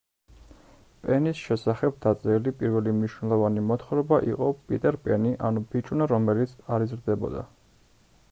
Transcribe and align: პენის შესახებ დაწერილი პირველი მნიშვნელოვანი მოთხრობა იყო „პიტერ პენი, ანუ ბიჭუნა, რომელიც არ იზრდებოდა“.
პენის 1.01 1.41
შესახებ 1.47 1.97
დაწერილი 2.05 2.53
პირველი 2.61 2.93
მნიშვნელოვანი 2.95 3.63
მოთხრობა 3.71 4.19
იყო 4.31 4.49
„პიტერ 4.71 4.97
პენი, 5.03 5.33
ანუ 5.49 5.65
ბიჭუნა, 5.75 6.07
რომელიც 6.15 6.55
არ 6.79 6.87
იზრდებოდა“. 6.87 7.45